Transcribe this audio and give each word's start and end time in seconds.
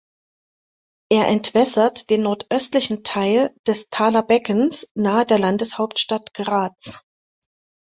Er 1.11 1.27
entwässert 1.27 2.09
den 2.09 2.23
nordöstlichen 2.23 3.03
Teil 3.03 3.53
des 3.67 3.89
Thaler 3.89 4.23
Beckens 4.23 4.89
nahe 4.95 5.25
der 5.27 5.37
Landeshauptstadt 5.37 6.33
Graz. 6.33 7.05